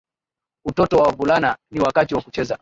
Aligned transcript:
utoto 0.65 0.97
kwa 0.97 1.05
wavulana 1.07 1.57
ni 1.71 1.79
wakati 1.79 2.15
wa 2.15 2.21
kucheza 2.21 2.57